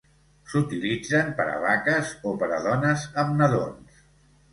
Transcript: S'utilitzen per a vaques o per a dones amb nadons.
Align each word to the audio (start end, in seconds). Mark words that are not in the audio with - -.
S'utilitzen 0.51 1.27
per 1.39 1.45
a 1.51 1.59
vaques 1.65 2.13
o 2.31 2.33
per 2.45 2.49
a 2.61 2.63
dones 2.69 3.05
amb 3.25 3.37
nadons. 3.43 4.01